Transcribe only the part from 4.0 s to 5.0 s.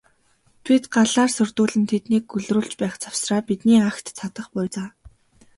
цадах буй за.